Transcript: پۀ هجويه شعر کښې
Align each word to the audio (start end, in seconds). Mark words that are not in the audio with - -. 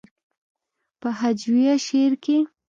پۀ 0.99 1.09
هجويه 1.19 1.75
شعر 1.85 2.13
کښې 2.23 2.37